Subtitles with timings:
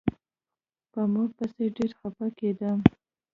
[0.91, 2.79] په مور پسې ډېر خپه کېدم.